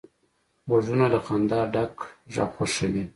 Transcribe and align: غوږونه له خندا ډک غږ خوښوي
غوږونه 0.69 1.05
له 1.13 1.19
خندا 1.25 1.59
ډک 1.73 1.95
غږ 2.33 2.49
خوښوي 2.55 3.03